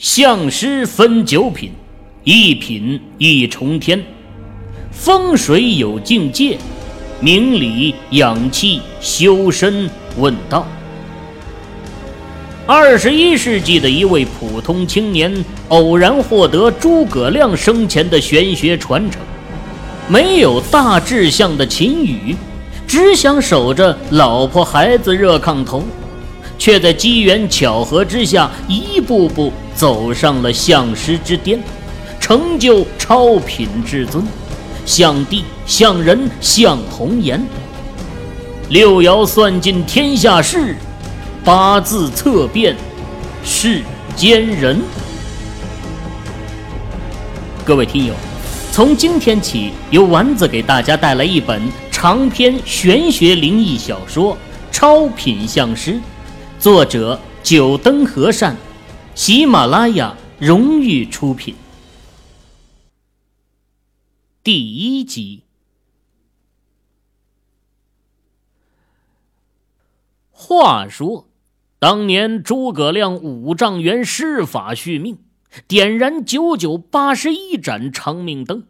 [0.00, 1.72] 相师分九品，
[2.24, 4.02] 一品一重天。
[4.90, 6.56] 风水有境界，
[7.20, 10.66] 明理养气修身问道。
[12.66, 19.20] 二十一世纪的一位普通青年，偶然获得诸葛亮生前的玄学传承，
[20.08, 22.34] 没有大志向的秦羽，
[22.88, 25.84] 只想守着老婆孩子热炕头。
[26.56, 29.50] 却在机缘巧合之下，一步步
[29.80, 31.58] 走上了相师之巅，
[32.20, 34.22] 成就超品至尊，
[34.84, 37.42] 相帝、相人、相红颜。
[38.68, 40.76] 六爻算尽天下事，
[41.42, 42.76] 八字测遍
[43.42, 43.80] 世
[44.14, 44.78] 间人。
[47.64, 48.12] 各位听友，
[48.70, 51.58] 从今天起，由丸子给大家带来一本
[51.90, 54.34] 长篇玄学灵异小说
[54.70, 55.92] 《超品相师》。
[56.58, 58.54] 作者：九灯和善，
[59.22, 61.54] 喜马拉雅荣誉出品。
[64.42, 65.42] 第一集。
[70.30, 71.28] 话说，
[71.78, 75.18] 当年诸葛亮五丈原施法续命，
[75.68, 78.66] 点燃九九八十一盏长命灯，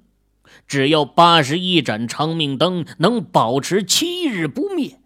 [0.67, 4.99] 只要八十一盏长命灯能保持七日不灭，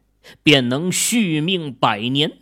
[0.43, 2.39] 便能续命百年。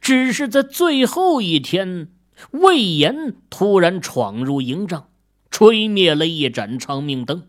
[0.00, 2.08] 只是在最后一天，
[2.52, 5.08] 魏延突然闯入营帐，
[5.50, 7.48] 吹灭了一盏长命灯。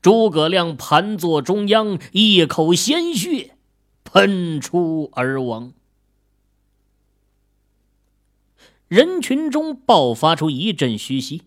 [0.00, 3.56] 诸葛亮盘坐中央，一口鲜血
[4.04, 5.72] 喷出而亡。
[8.88, 11.40] 人群中爆发出一阵嘘唏。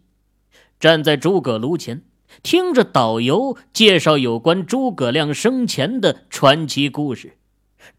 [0.80, 2.04] 站在诸葛庐前，
[2.44, 7.38] 听着导游介绍有关诸葛亮生前的传奇故事。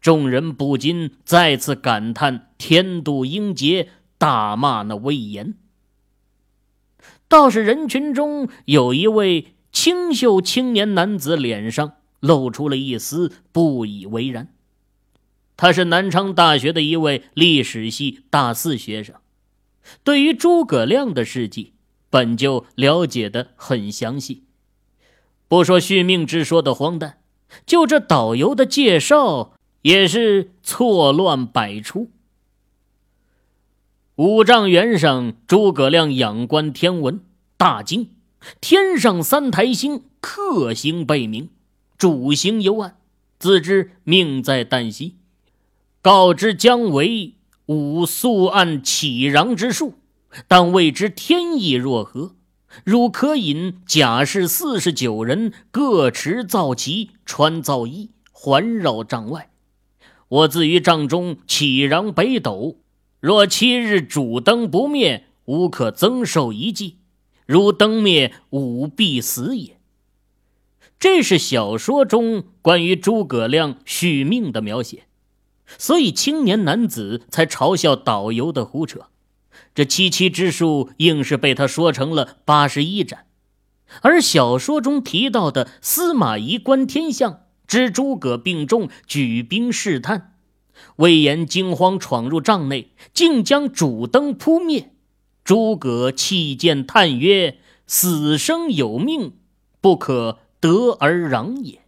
[0.01, 5.55] 众人不禁再次感叹天妒英杰，大骂那魏延。
[7.27, 14.53] 倒是人群中有一位清秀青年男子，脸上露出了一丝不以为然。
[15.55, 19.15] 他是南昌大学的一位历史系大四学生，
[20.03, 21.73] 对于诸葛亮的事迹
[22.09, 24.45] 本就了解的很详细。
[25.47, 27.19] 不说续命之说的荒诞，
[27.65, 29.53] 就这导游的介绍。
[29.81, 32.09] 也是错乱百出。
[34.15, 37.21] 五丈原上，诸葛亮仰观天文，
[37.55, 38.09] 大惊：
[38.59, 41.49] 天上三台星，克星背明，
[41.97, 42.97] 主星幽暗，
[43.37, 45.15] 自知命在旦夕。
[46.01, 47.35] 告知姜维
[47.67, 49.93] 五宿暗启禳之术，
[50.49, 52.35] 但未知天意若何。
[52.83, 59.49] 汝可引甲士四十九人，各持皂旗，穿皂衣，环绕帐外。
[60.29, 62.77] 我自于帐中启禳北斗，
[63.19, 66.97] 若七日主灯不灭，吾可增寿一计；
[67.47, 69.79] 如灯灭，吾必死也。
[70.99, 75.05] 这是小说中关于诸葛亮续命的描写，
[75.77, 79.07] 所以青年男子才嘲笑导游的胡扯。
[79.73, 83.25] 这七七之数硬是被他说成了八十一斩，
[84.01, 87.45] 而小说中提到的司马懿观天象。
[87.69, 90.35] 知诸葛病重，举兵试探。
[90.95, 94.91] 魏延惊慌闯入帐内，竟将主灯扑灭。
[95.43, 99.37] 诸葛弃剑叹曰：“死生有命，
[99.79, 101.83] 不可得而攘也。”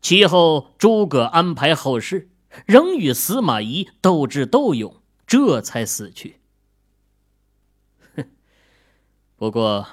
[0.00, 2.30] 其后，诸葛安排后事，
[2.64, 6.36] 仍与司马懿斗智斗勇，这才死去。
[8.14, 8.24] 哼！
[9.36, 9.86] 不过，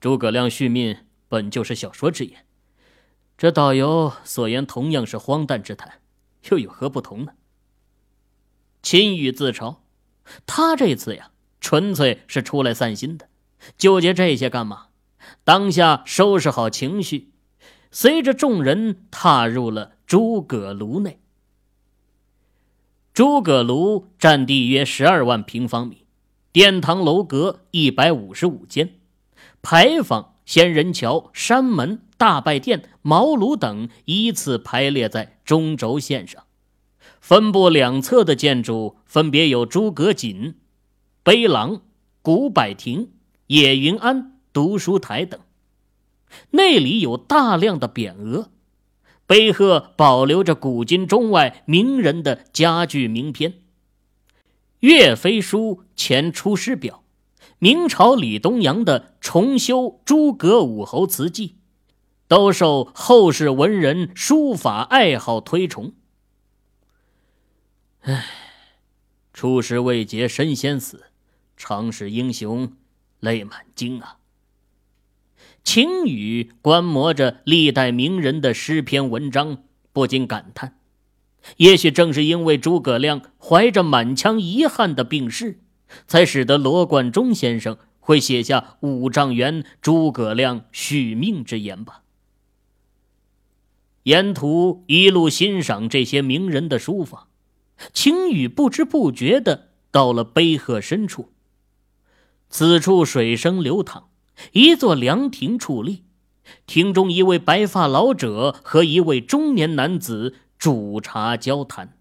[0.00, 0.96] 诸葛亮续命
[1.28, 2.44] 本就是小说之言。
[3.38, 6.00] 这导游所言同样是荒诞之谈，
[6.50, 7.34] 又有何不同呢？
[8.82, 9.76] 秦羽自嘲，
[10.44, 13.28] 他这次呀，纯粹是出来散心的，
[13.76, 14.88] 纠结这些干嘛？
[15.44, 17.30] 当下收拾好情绪，
[17.92, 21.20] 随着众人踏入了诸葛庐内。
[23.14, 26.06] 诸葛庐占地约十二万平方米，
[26.50, 28.98] 殿堂楼阁一百五十五间，
[29.62, 32.02] 牌坊、仙人桥、山门。
[32.18, 36.42] 大拜殿、茅庐等依次排列在中轴线上，
[37.20, 40.56] 分布两侧的建筑分别有诸葛瑾、
[41.22, 41.80] 碑廊、
[42.20, 43.12] 古柏亭、
[43.46, 45.38] 野云庵读书台等。
[46.50, 48.50] 内里有大量的匾额，
[49.26, 53.52] 碑刻保留着古今中外名人的家具名篇，
[54.80, 55.60] 《岳飞书》
[55.94, 57.04] 前《出师表》，
[57.60, 61.48] 明朝李东阳的《重修诸葛武侯祠记》。
[62.28, 65.94] 都受后世文人书法爱好推崇。
[68.02, 68.24] 唉，
[69.32, 71.06] 出师未捷身先死，
[71.56, 72.74] 常使英雄
[73.18, 74.18] 泪满襟啊！
[75.64, 80.78] 秦羽观摩着历代名人的诗篇文章，不禁感叹：
[81.56, 85.60] 也许正是因为诸葛亮怀着满腔遗憾的病逝，
[86.06, 92.02] 才使得罗贯中先生会写下“五丈原诸葛亮续命”之言吧。
[94.08, 97.28] 沿途一路欣赏这些名人的书法，
[97.92, 101.30] 秦雨不知不觉的到了碑壑深处。
[102.48, 104.08] 此处水声流淌，
[104.52, 106.04] 一座凉亭矗立，
[106.64, 111.98] 亭中一位白发老者和一位中年男子煮茶交谈。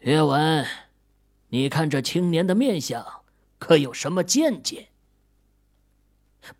[0.00, 0.66] 岳文，
[1.50, 3.06] 你看这青年的面相，
[3.60, 4.88] 可有什么见解？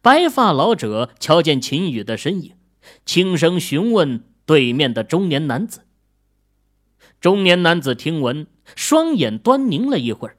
[0.00, 2.54] 白发老者瞧见秦羽的身影。
[3.04, 5.86] 轻声询问对面的中年男子。
[7.20, 8.46] 中年男子听闻，
[8.76, 10.36] 双眼端凝了一会儿，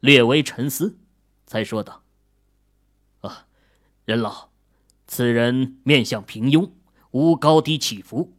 [0.00, 0.98] 略微沉思，
[1.46, 2.02] 才说道
[3.20, 3.46] ：“啊，
[4.04, 4.50] 任老，
[5.06, 6.70] 此人面相平庸，
[7.12, 8.34] 无高低起伏，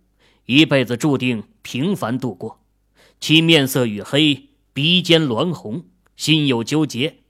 [0.45, 2.59] 一辈子注定平凡度过。
[3.19, 5.85] 其面色与黑，鼻尖鸾红，
[6.15, 7.21] 心有纠结，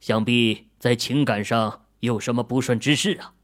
[0.00, 3.34] 想必在情感上有什么不顺之事啊。”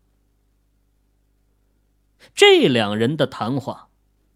[2.34, 3.88] 这两人的谈话，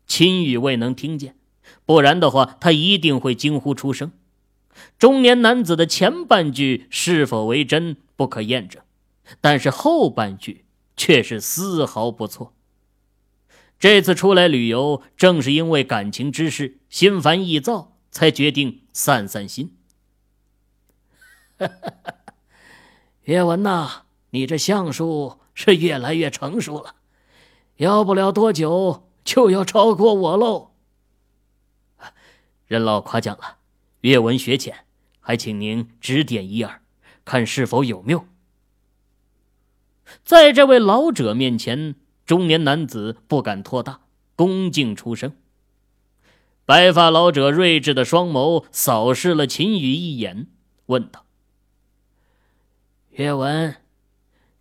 [0.07, 1.37] 秦羽未能听见，
[1.85, 4.13] 不然的话，他一定会惊呼出声。
[4.99, 8.83] 中年男子的前半句是否为真不可验证，
[9.41, 10.67] 但是后半句
[10.97, 12.53] 却是丝毫不错。
[13.79, 19.75] 这次出来旅游，正是因为感情之事，心烦意躁，才决定散散心。
[23.25, 26.95] 岳文呐，你这相术是越来越成熟了。
[27.77, 30.73] 要不了多久就要超过我喽。
[32.67, 33.59] 任老夸奖了，
[34.01, 34.87] 阅文学浅，
[35.21, 36.81] 还请您指点一二，
[37.25, 38.27] 看是否有谬。
[40.25, 44.01] 在这位老者面前，中年男子不敢托大，
[44.35, 45.37] 恭敬出声。
[46.65, 50.49] 白发老者睿智的双眸扫视了秦羽一眼，
[50.87, 51.25] 问道
[53.13, 53.77] ：“阅文，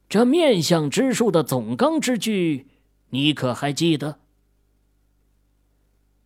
[0.08, 2.68] 这面相之术的总纲之句。”
[3.10, 4.19] 你可还记得？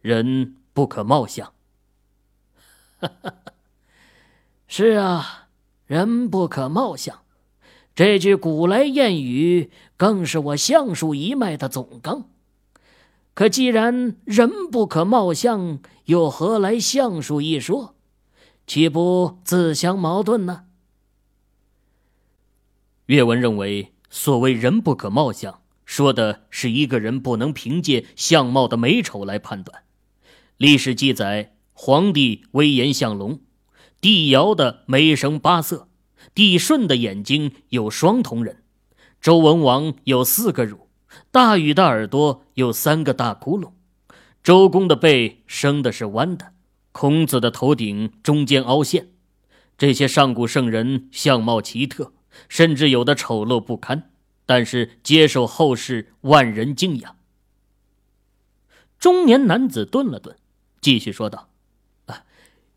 [0.01, 1.53] 人不可貌相。
[4.67, 5.47] 是啊，
[5.85, 7.23] 人不可貌相，
[7.95, 12.29] 这句古来谚语更是我相术一脉的总纲。
[13.33, 17.95] 可既然人不可貌相，又何来相术一说？
[18.67, 20.65] 岂不自相矛盾呢？
[23.07, 25.58] 岳文认为，所谓“人不可貌相”。
[25.89, 29.81] 说的是一个人不能凭借相貌的美丑来判断。
[30.55, 33.39] 历史记载，皇帝威严像龙，
[33.99, 35.87] 帝尧的眉生八色，
[36.35, 38.61] 帝舜的眼睛有双瞳仁，
[39.19, 40.89] 周文王有四个乳，
[41.31, 43.71] 大禹的耳朵有三个大窟窿，
[44.43, 46.51] 周公的背生的是弯的，
[46.91, 49.09] 孔子的头顶中间凹陷。
[49.75, 52.13] 这些上古圣人相貌奇特，
[52.47, 54.11] 甚至有的丑陋不堪。
[54.49, 57.17] 但是接受后世万人敬仰。
[58.97, 60.35] 中年男子顿了顿，
[60.81, 61.49] 继续说道
[62.09, 62.23] ：“啊，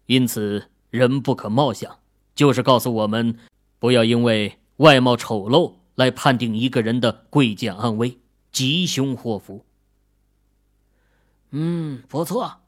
[0.04, 1.98] 因此人不可貌相，
[2.34, 3.38] 就是告诉我们，
[3.78, 8.18] 不要因为外貌丑陋来判定一个人的贵贱安危、
[8.52, 9.64] 吉凶祸福。”
[11.52, 12.58] 嗯，不错，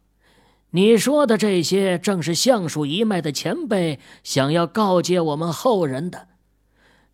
[0.71, 6.29] 你说的这些正是相术一脉的前辈想要告诫我们后人的，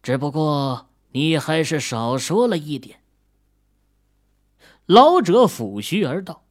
[0.04, 0.86] 只不过。
[1.12, 3.00] 你还是少说了一点。
[4.86, 6.44] 老者抚须而道：“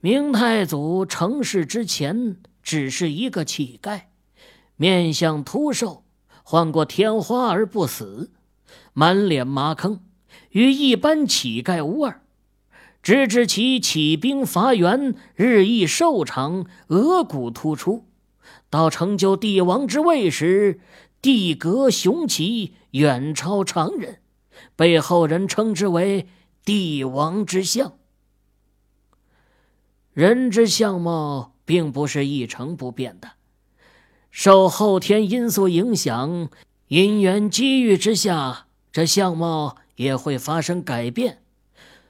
[0.00, 4.02] 明太祖成事之前，只是一个乞丐，
[4.76, 6.04] 面相秃瘦，
[6.42, 8.32] 患过天花而不死，
[8.92, 10.00] 满脸麻坑，
[10.50, 12.22] 与一般乞丐无二。
[13.02, 18.04] 直至其起兵伐袁，日益瘦长，额骨突出，
[18.68, 20.80] 到成就帝王之位时。”
[21.26, 24.20] 地格雄奇，远超常人，
[24.76, 26.28] 被后人称之为
[26.64, 27.94] “帝王之相”。
[30.14, 33.32] 人之相貌并不是一成不变的，
[34.30, 36.48] 受后天因素影响，
[36.86, 41.42] 因缘机遇之下，这相貌也会发生改变。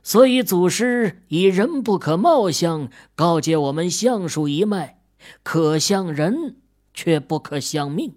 [0.02, 5.00] 所以祖师以“人不可貌相”告诫我们相术一脉，
[5.42, 6.56] 可相人，
[6.92, 8.14] 却不可相命。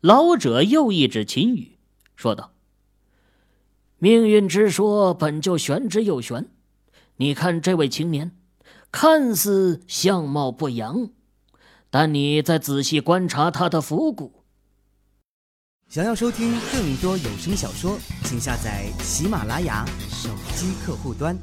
[0.00, 1.78] 老者又一指秦羽，
[2.14, 2.52] 说道
[3.98, 6.48] ：“命运之说本就玄之又玄。
[7.16, 8.36] 你看这位青年，
[8.92, 11.10] 看似相貌不扬，
[11.88, 14.44] 但你再仔细观察他的腹骨。
[15.88, 21.38] 想要收听更多有声小说，请下载喜马拉雅手机客户端。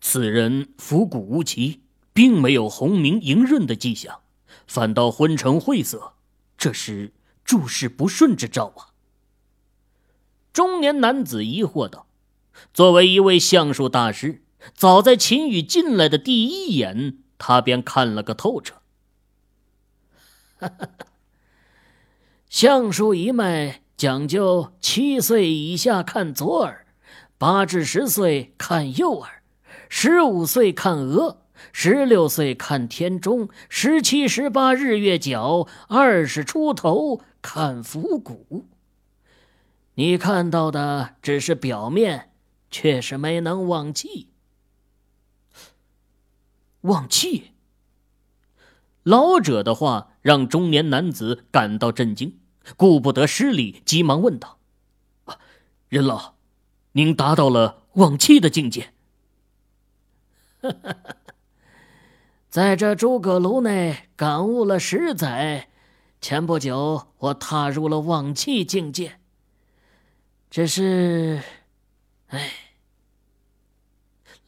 [0.00, 1.82] 此人腹骨无奇，
[2.12, 4.20] 并没有红明莹润的迹象，
[4.66, 6.14] 反倒昏沉晦涩，
[6.56, 7.12] 这是
[7.44, 8.94] 诸事不顺之兆啊！
[10.52, 12.06] 中年男子疑惑道
[12.74, 14.42] ：“作为一位相术大师，
[14.74, 18.82] 早在秦羽进来的第一眼，他便看了个透彻。
[22.48, 26.86] 相术一脉讲究七岁以下看左耳，
[27.36, 29.42] 八至十岁看右耳。”
[29.90, 38.66] 十五岁看额，十六岁看天中，十七、十八日月角，二十出头看腹骨。
[39.94, 42.30] 你看到的只是表面，
[42.70, 44.28] 却是没能忘气。
[46.82, 47.52] 忘气。
[49.02, 52.38] 老者的话让中年男子感到震惊，
[52.76, 54.58] 顾不得失礼，急忙问道
[55.88, 56.34] ：“任老，
[56.92, 58.92] 您达到了忘气的境界？”
[60.62, 60.96] 哈哈
[62.58, 65.68] 在这诸葛庐内感悟了十载，
[66.20, 69.20] 前不久我踏入了忘气境界。
[70.50, 71.40] 只是，
[72.26, 72.50] 哎，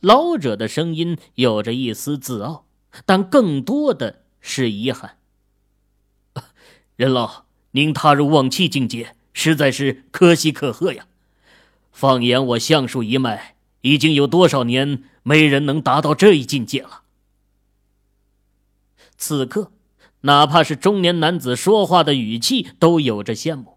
[0.00, 2.66] 老者的声音有着一丝自傲，
[3.06, 5.18] 但更多的是遗憾。
[6.96, 11.06] 任老，您踏入忘气境界，实在是可喜可贺呀！
[11.92, 15.04] 放眼我相术一脉，已经有多少年？
[15.22, 16.99] 没人能达到这一境界了。
[19.20, 19.70] 此刻，
[20.22, 23.76] 哪怕是中年男子说话的语气都有着羡慕。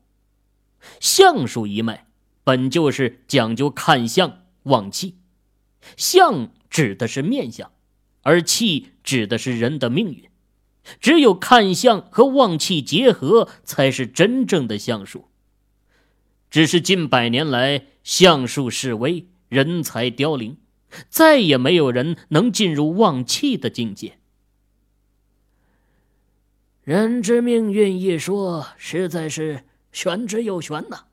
[1.02, 2.08] 相术一脉
[2.46, 5.18] 本就是讲究看相望气，
[5.98, 7.74] 相指的是面相，
[8.22, 10.30] 而气指的是人的命运。
[11.02, 15.28] 只有看相和望气结合，才是真正的相术。
[16.50, 20.58] 只是近百年来，相术式微，人才凋零。
[21.10, 24.20] 再也没有人能进入望气的境界。
[26.84, 29.64] 人之命运一说，实在是
[29.94, 31.06] 玄之又玄呐。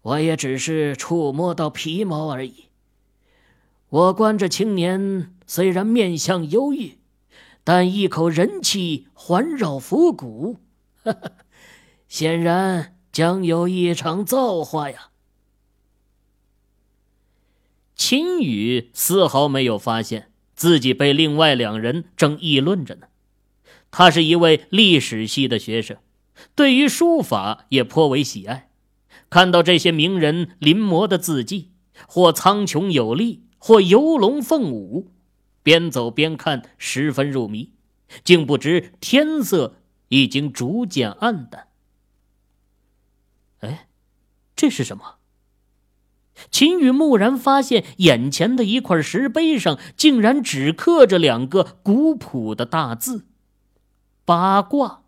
[0.00, 2.64] 我也只是触摸到皮毛而已。
[3.90, 6.96] 我观这青年，虽然面相忧郁，
[7.64, 10.60] 但一口人气环绕腹骨，
[12.08, 15.10] 显然将有一场造化呀。
[17.94, 23.08] 秦羽丝毫没有发现自己被另外两人正议论着呢。
[23.90, 25.96] 他是一位历史系的学生，
[26.54, 28.70] 对于书法也颇为喜爱。
[29.30, 31.72] 看到这些名人临摹的字迹，
[32.06, 35.12] 或苍穹有力，或游龙凤舞，
[35.62, 37.72] 边走边看，十分入迷，
[38.24, 41.68] 竟不知天色已经逐渐暗淡。
[43.60, 43.88] 哎，
[44.56, 45.16] 这是什么？
[46.50, 53.26] 秦羽蓦然发现，眼前的一块石碑上竟然只刻着两个古朴的大字
[54.28, 55.04] “八卦”。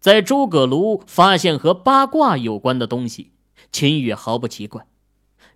[0.00, 3.32] 在诸葛庐发现和八卦有关的东西，
[3.70, 4.86] 秦羽毫不奇怪。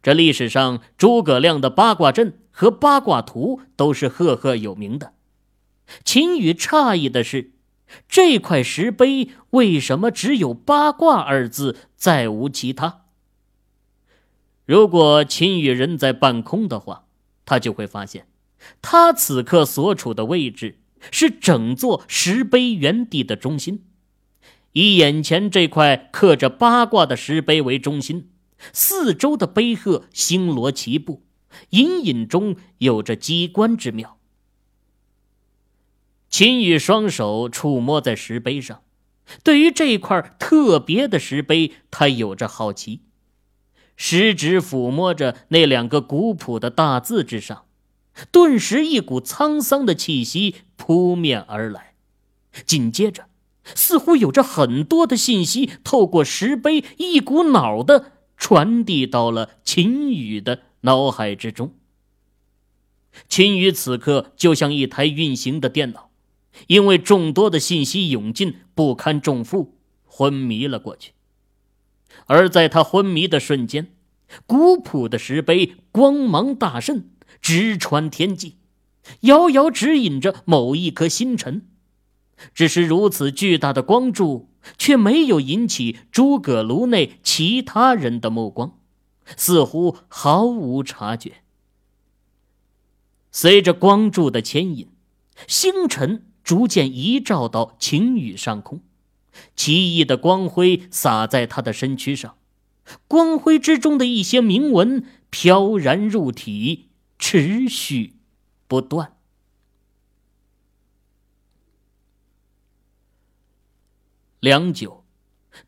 [0.02, 5.14] 这历史上诸葛亮的八卦阵和八卦图都是赫赫有名的。
[6.04, 7.52] 秦羽诧异的是，
[8.06, 13.06] 这块石碑为什么只有“八卦”二字，再无其他？
[14.66, 17.06] 如果秦羽人在半空的话，
[17.46, 18.26] 他就会发现，
[18.82, 20.80] 他此刻所处的位置
[21.10, 23.84] 是整座石碑原地的中心，
[24.72, 28.30] 以眼前这块刻着八卦的石碑为中心，
[28.72, 31.22] 四周的碑鹤星罗棋布，
[31.70, 34.18] 隐隐中有着机关之妙。
[36.30, 38.82] 秦羽双手触摸在石碑上，
[39.42, 43.02] 对于这块特别的石碑，他有着好奇。
[43.94, 47.66] 食指抚摸着那两个古朴的大字之上，
[48.30, 51.94] 顿时一股沧桑的气息扑面而来。
[52.66, 53.28] 紧接着，
[53.74, 61.74] 似乎有着很多的信息透过石碑一股脑的传递到了秦羽的脑海之中。
[63.28, 66.10] 秦羽此刻就像一台运行的电脑，
[66.66, 71.12] 因为众多的信息涌进，不堪重负，昏迷了过去。
[72.26, 73.94] 而在他昏迷的瞬间，
[74.46, 77.04] 古朴的石碑光芒大盛，
[77.42, 78.56] 直穿天际，
[79.20, 81.66] 遥遥指引着某一颗星辰。
[82.54, 88.78] 只是如此巨大的光柱，却没有引起诸葛庐内其他人的目光，
[89.36, 91.42] 似乎毫无察觉。
[93.30, 94.88] 随着光柱的牵引，
[95.46, 98.80] 星辰逐渐移照到晴雨上空，
[99.54, 102.36] 奇异的光辉洒在他的身躯上，
[103.06, 106.88] 光辉之中的一些铭文飘然入体，
[107.22, 108.16] 持续
[108.66, 109.16] 不断。
[114.40, 115.04] 良久，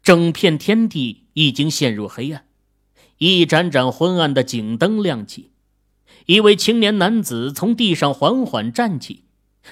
[0.03, 2.49] 整片天地已经陷入黑暗，
[3.19, 5.53] 一盏盏昏暗的警灯亮起。
[6.27, 9.23] 一位青年男子从地上缓缓站起，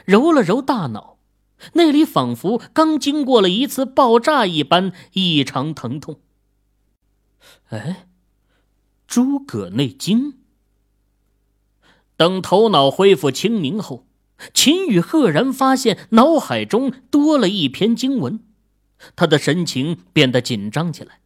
[0.05, 1.19] 揉了揉大脑，
[1.73, 6.21] 那里仿佛刚经过了一次爆炸一般异常疼痛。
[7.71, 8.07] 哎，
[9.09, 10.42] 诸葛内经。
[12.23, 14.07] 等头脑恢复清明后，
[14.55, 18.39] 秦羽赫然发现脑海中多了一篇经文，
[19.17, 21.19] 他的神情变得紧张起来。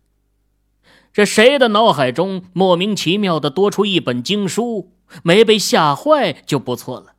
[1.12, 4.92] 这谁的脑海中莫名其妙的多出一本经书？
[5.22, 7.12] 没被吓坏就不错了。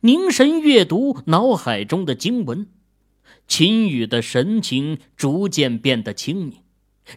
[0.00, 2.66] 凝神阅读脑海中的经文，
[3.46, 6.62] 秦羽的神情逐渐变得清明，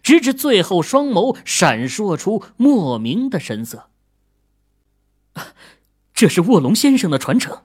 [0.03, 3.90] 直至最后双眸闪烁出莫名的神色。
[6.21, 7.63] 这是卧龙先生的传承。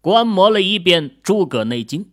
[0.00, 2.04] 观摩了一遍《诸葛内经》，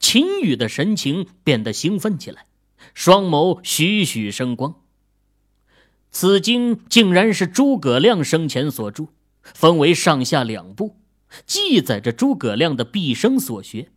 [0.00, 2.46] 秦羽的神情变得兴奋起来，
[2.94, 4.76] 双眸徐徐生光。
[6.10, 9.08] 此经竟然是诸葛亮生前所著，
[9.42, 10.96] 分为上下两部，
[11.44, 13.90] 记载着诸葛亮的毕生所学。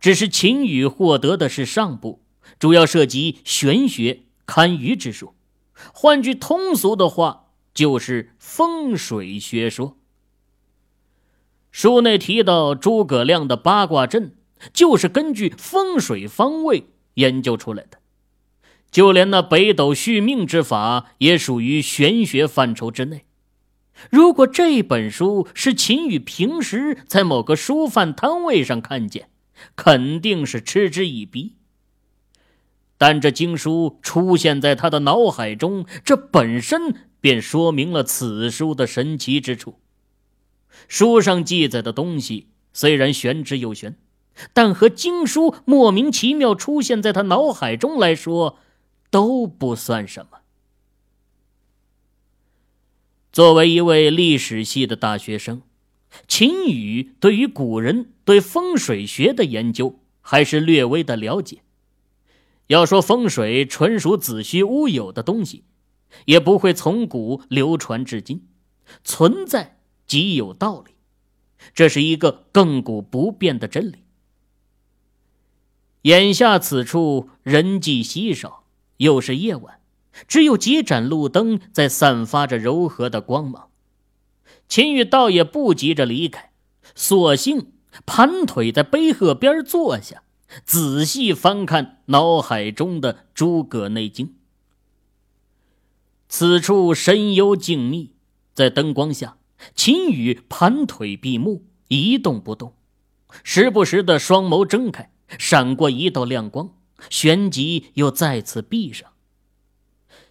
[0.00, 2.24] 只是秦羽获得的是上部，
[2.58, 5.34] 主要涉及玄学、堪舆之术，
[5.94, 7.41] 换句通俗的话，
[7.74, 9.96] 就是风水学说。
[11.70, 14.34] 书内提到诸葛亮的八卦阵，
[14.72, 17.98] 就是根据风水方位研究出来的。
[18.90, 23.24] 就连那北斗续命之法也属于玄学范畴之内。
[24.10, 29.30] 如果这本书是秦羽平时在某个书贩摊位上看见，
[29.74, 31.54] 肯定是嗤之以鼻。
[32.98, 39.76] 但这经书出现在他的脑海中，这本身便说明了此书的神奇之处。
[40.88, 43.96] 书上记载的东西虽然玄之又玄，
[44.52, 48.58] 但和经书莫名其妙出现在他脑海中来说，
[49.10, 50.38] 都不算什么。
[53.30, 55.62] 作为一位历史系的大学生，
[56.26, 61.62] 秦羽对于古人对风水学的研究还是略微的了解。
[62.66, 65.64] 要说风水纯属子虚乌有的东西，
[66.24, 68.46] 也不会从古流传至今，
[69.04, 70.92] 存在极有道理，
[71.74, 74.04] 这是一个亘古不变的真理。
[76.02, 78.60] 眼下此处人迹稀少。
[78.98, 79.80] 又是夜晚，
[80.28, 83.70] 只有几盏路灯在散发着柔和的光芒。
[84.68, 86.52] 秦羽倒也不急着离开，
[86.94, 87.72] 索性
[88.06, 90.22] 盘腿在碑鹤边坐下，
[90.64, 94.26] 仔细翻看脑海中的《诸葛内经》。
[96.34, 98.08] 此处深幽静谧，
[98.54, 99.36] 在灯光下，
[99.74, 102.72] 秦羽盘腿闭目，一动不动，
[103.44, 106.70] 时不时的双眸睁开，闪过一道亮光。
[107.10, 109.10] 旋即又再次闭上。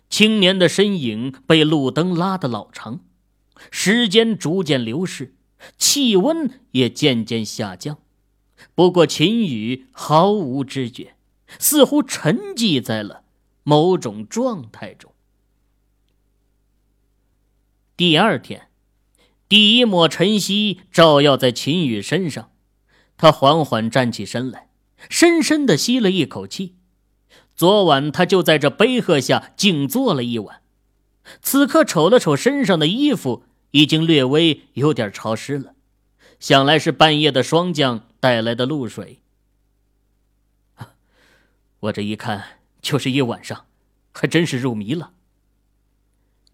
[0.09, 3.01] 青年的身影被路灯拉得老长，
[3.69, 5.35] 时间逐渐流逝，
[5.77, 7.99] 气温也渐渐下降。
[8.73, 11.13] 不过秦羽毫无知觉，
[11.59, 13.21] 似乎沉寂在了
[13.61, 15.13] 某种状态中。
[18.01, 18.67] 第二天，
[19.47, 22.49] 第一抹晨曦照耀在秦羽身上，
[23.15, 24.69] 他缓缓站起身来。
[25.07, 26.73] 深深的吸了一口气，
[27.55, 30.63] 昨晚他就在这碑鹤下静坐了一晚，
[31.43, 35.75] 此刻瞅了瞅身上的衣服，已经略微有点潮湿了，
[36.39, 39.21] 想来是半夜的霜降带来的露水。
[41.81, 43.67] 我这一看就是一晚上，
[44.11, 45.11] 还真是入迷了。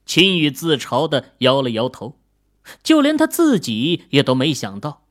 [0.07, 2.17] 秦羽自嘲的摇了摇头，
[2.81, 5.03] 就连他自己也都没想到。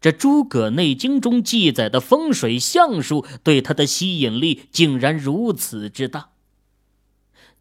[0.00, 6.30] 这《诸葛内经》中记载的风水相术，对他的吸引力竟然如此之大。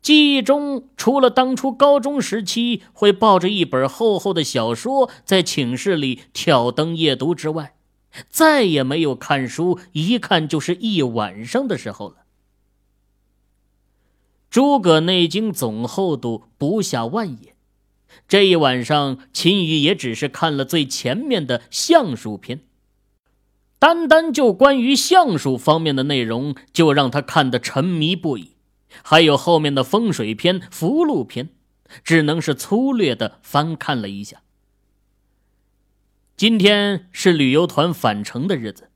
[0.01, 7.75] 记忆中，除了当初高中时期会抱着一本厚厚的小说在寝室里挑灯夜读之外，
[8.29, 12.15] 再也没有看书一看就是一晚上的时候了。
[14.53, 17.55] 《诸葛内经》总厚度不下万页。
[18.27, 22.61] 这一晚上，秦羽也只是看了最前面的相术篇，
[23.79, 28.51] 单单就关于相术方面的内容，就让他看得沉迷不已。
[29.01, 31.49] 还有后面的风水篇、福禄篇，
[32.03, 34.43] 只能是粗略的翻看了一下。
[36.37, 38.91] 今天是旅游团返程的日子，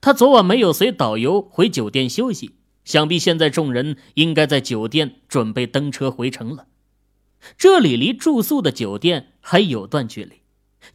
[0.00, 6.66] 他昨晚没有随导游回酒店休息，想必现在众人应该在酒店准备登车回城了。
[7.56, 10.42] 这里离住宿的酒店还有段距离，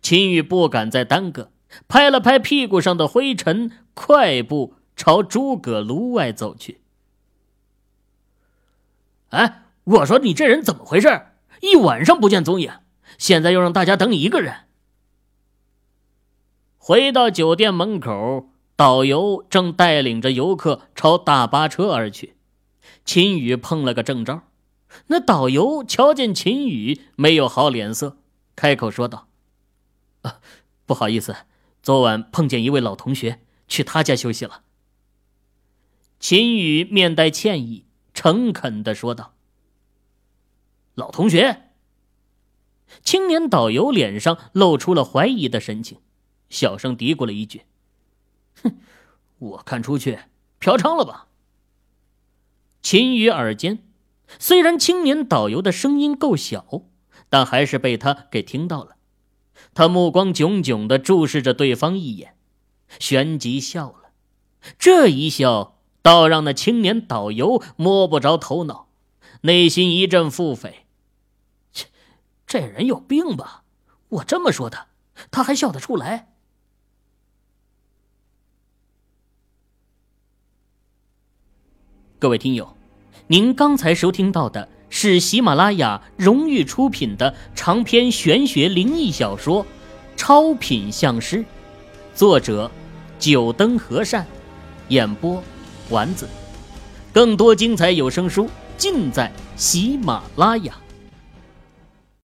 [0.01, 1.51] 秦宇不敢再耽搁，
[1.87, 6.81] 拍了拍屁股上的灰尘，快步朝诸葛庐外走去。
[9.29, 11.27] 哎，我说你这人怎么回事？
[11.61, 12.71] 一晚上不见踪影，
[13.17, 14.65] 现在又让大家等你一个人。
[16.77, 22.35] 回到酒店门口，导游正带领着游客朝大巴车而去。
[23.05, 24.41] 秦宇碰了个正着，
[25.07, 28.17] 那导游瞧见秦宇没有好脸色，
[28.55, 29.27] 开口说道
[30.23, 30.41] ：“啊，
[30.85, 31.35] 不好意思，
[31.81, 34.63] 昨晚碰见一位老同学，去他家休息了。”
[36.19, 39.35] 秦宇面带歉意，诚恳的说道
[40.95, 41.61] ：“老同学。”
[43.03, 45.99] 青年导游脸上露出了怀疑的神情。
[46.49, 47.63] 小声嘀咕了一句
[48.63, 48.77] ：“哼，
[49.39, 50.19] 我看出去
[50.59, 51.27] 嫖娼了吧？”
[52.81, 53.83] 秦宇耳尖，
[54.39, 56.83] 虽然青年导游的声音够小，
[57.29, 58.95] 但还是被他给听到了。
[59.73, 62.35] 他目光炯炯的注视着对方一眼，
[62.99, 64.11] 旋即笑了。
[64.77, 68.87] 这一笑，倒让那青年导游摸不着头脑，
[69.41, 70.73] 内心一阵腹诽
[71.73, 71.87] ：“切，
[72.45, 73.63] 这人有病吧？
[74.09, 74.87] 我这么说他，
[75.31, 76.33] 他还笑得出来？”
[82.17, 82.77] 各位听友，
[83.27, 89.63] 您刚才收听到的是喜马拉雅荣誉出品的长篇玄学灵异小说
[90.15, 91.37] 《超品相师》，
[92.15, 92.71] 作者：
[93.19, 94.25] 九灯和善，
[94.87, 95.43] 演播：
[95.89, 96.25] 丸子。
[97.11, 100.73] 更多精彩有声书尽在喜马拉雅。